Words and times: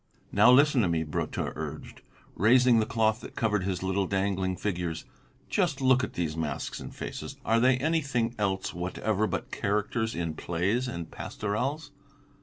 "Now 0.31 0.51
listen 0.51 0.81
to 0.81 0.87
me," 0.87 1.03
Brotteaux 1.03 1.53
urged, 1.55 2.01
raising 2.33 2.79
the 2.79 2.87
cloth 2.87 3.21
that 3.21 3.35
covered 3.35 3.65
his 3.65 3.83
little 3.83 4.07
dangling 4.07 4.57
figures; 4.57 5.05
"just 5.47 5.79
look 5.79 6.03
at 6.03 6.13
these 6.13 6.35
masks 6.35 6.79
and 6.79 6.91
faces, 6.91 7.37
are 7.45 7.59
they 7.59 7.77
anything 7.77 8.33
else 8.39 8.73
whatever 8.73 9.27
but 9.27 9.51
characters 9.51 10.15
in 10.15 10.33
plays 10.33 10.87
and 10.87 11.11
pastorals? 11.11 11.91